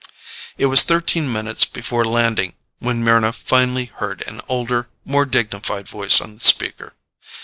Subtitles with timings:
[0.57, 6.19] It was thirteen minutes before landing when Mryna finally heard an older, more dignified voice
[6.19, 6.93] on the speaker.